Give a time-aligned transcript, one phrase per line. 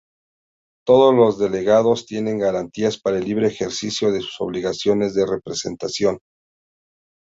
[0.83, 6.17] Todos los delegados tienen garantías para el libre ejercicio de sus obligaciones de representación.